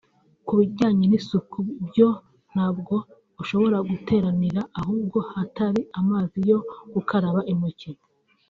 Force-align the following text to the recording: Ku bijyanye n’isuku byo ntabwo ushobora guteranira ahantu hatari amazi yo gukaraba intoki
Ku 0.45 0.53
bijyanye 0.59 1.05
n’isuku 1.07 1.57
byo 1.87 2.09
ntabwo 2.53 2.95
ushobora 3.41 3.77
guteranira 3.89 4.61
ahantu 4.79 5.17
hatari 5.31 5.81
amazi 5.99 6.37
yo 6.49 6.59
gukaraba 6.93 7.39
intoki 7.51 7.91